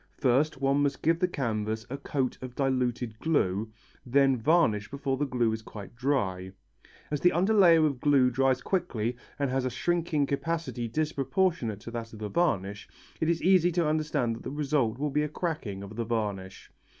First 0.17 0.59
one 0.59 0.81
must 0.81 1.03
give 1.03 1.19
the 1.19 1.27
canvas 1.27 1.85
a 1.87 1.95
coat 1.95 2.35
of 2.41 2.55
diluted 2.55 3.19
glue, 3.19 3.71
then 4.03 4.35
varnish 4.35 4.89
before 4.89 5.15
the 5.15 5.27
glue 5.27 5.51
is 5.51 5.61
quite 5.61 5.95
dry. 5.95 6.53
As 7.11 7.21
the 7.21 7.29
underlayer 7.31 7.85
of 7.85 7.99
glue 8.01 8.31
dries 8.31 8.63
quickly 8.63 9.15
and 9.37 9.51
has 9.51 9.63
a 9.63 9.69
shrinking 9.69 10.25
capacity 10.25 10.87
disproportionate 10.87 11.81
to 11.81 11.91
that 11.91 12.13
of 12.13 12.17
the 12.17 12.29
varnish, 12.29 12.89
it 13.19 13.29
is 13.29 13.43
easy 13.43 13.71
to 13.73 13.87
understand 13.87 14.35
that 14.37 14.41
the 14.43 14.49
result 14.49 14.97
will 14.97 15.11
be 15.11 15.21
a 15.21 15.29
cracking 15.29 15.83
of 15.83 15.95
the 15.95 16.03
varnish. 16.05 16.71